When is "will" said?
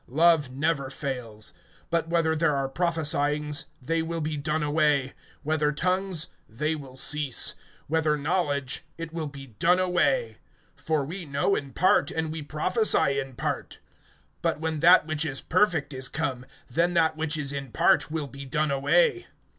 4.01-4.19, 6.73-6.97, 9.13-9.27, 18.09-18.25